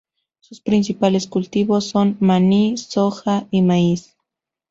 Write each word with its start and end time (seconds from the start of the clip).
Sus 0.39 0.61
principales 0.61 1.27
cultivos 1.27 1.85
son 1.85 2.17
maní, 2.19 2.75
soja 2.75 3.45
y 3.51 3.61
maíz. 3.61 4.15